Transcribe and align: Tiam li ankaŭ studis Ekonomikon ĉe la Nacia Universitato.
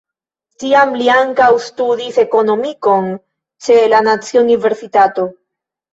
Tiam 0.61 0.93
li 1.01 1.09
ankaŭ 1.15 1.49
studis 1.65 2.17
Ekonomikon 2.23 3.11
ĉe 3.67 3.77
la 3.95 4.01
Nacia 4.09 4.43
Universitato. 4.47 5.29